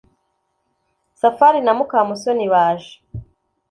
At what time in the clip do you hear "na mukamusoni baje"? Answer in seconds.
1.65-2.93